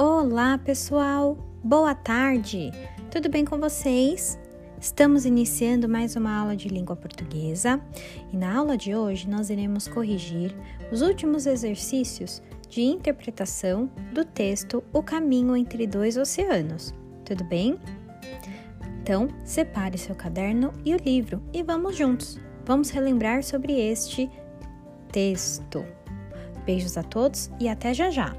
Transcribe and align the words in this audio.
Olá, 0.00 0.56
pessoal! 0.56 1.36
Boa 1.60 1.92
tarde! 1.92 2.70
Tudo 3.10 3.28
bem 3.28 3.44
com 3.44 3.58
vocês? 3.58 4.38
Estamos 4.80 5.26
iniciando 5.26 5.88
mais 5.88 6.14
uma 6.14 6.38
aula 6.38 6.54
de 6.54 6.68
língua 6.68 6.94
portuguesa 6.94 7.80
e 8.32 8.36
na 8.36 8.56
aula 8.56 8.76
de 8.76 8.94
hoje 8.94 9.28
nós 9.28 9.50
iremos 9.50 9.88
corrigir 9.88 10.54
os 10.92 11.02
últimos 11.02 11.46
exercícios 11.46 12.40
de 12.68 12.82
interpretação 12.82 13.90
do 14.12 14.24
texto 14.24 14.84
O 14.92 15.02
Caminho 15.02 15.56
entre 15.56 15.84
Dois 15.84 16.16
Oceanos. 16.16 16.94
Tudo 17.24 17.42
bem? 17.42 17.76
Então, 19.02 19.26
separe 19.44 19.98
seu 19.98 20.14
caderno 20.14 20.72
e 20.84 20.94
o 20.94 20.98
livro 20.98 21.42
e 21.52 21.60
vamos 21.60 21.96
juntos. 21.96 22.38
Vamos 22.64 22.90
relembrar 22.90 23.42
sobre 23.42 23.72
este 23.72 24.30
texto. 25.10 25.84
Beijos 26.64 26.96
a 26.96 27.02
todos 27.02 27.50
e 27.58 27.68
até 27.68 27.92
já 27.92 28.10
já! 28.10 28.32